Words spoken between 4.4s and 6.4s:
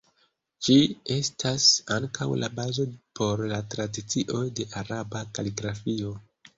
de Araba kaligrafio.